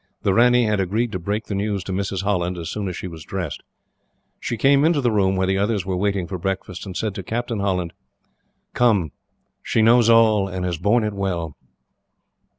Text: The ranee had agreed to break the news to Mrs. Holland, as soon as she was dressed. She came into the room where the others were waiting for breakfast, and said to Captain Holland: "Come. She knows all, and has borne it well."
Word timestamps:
The 0.23 0.33
ranee 0.33 0.63
had 0.65 0.79
agreed 0.79 1.11
to 1.11 1.19
break 1.19 1.45
the 1.45 1.53
news 1.53 1.83
to 1.83 1.91
Mrs. 1.91 2.23
Holland, 2.23 2.57
as 2.57 2.71
soon 2.71 2.87
as 2.87 2.97
she 2.97 3.07
was 3.07 3.23
dressed. 3.23 3.61
She 4.39 4.57
came 4.57 4.83
into 4.83 4.99
the 4.99 5.11
room 5.11 5.35
where 5.35 5.45
the 5.45 5.59
others 5.59 5.85
were 5.85 5.95
waiting 5.95 6.25
for 6.25 6.39
breakfast, 6.39 6.87
and 6.87 6.97
said 6.97 7.13
to 7.13 7.21
Captain 7.21 7.59
Holland: 7.59 7.93
"Come. 8.73 9.11
She 9.61 9.83
knows 9.83 10.09
all, 10.09 10.47
and 10.47 10.65
has 10.65 10.79
borne 10.79 11.03
it 11.03 11.13
well." 11.13 11.55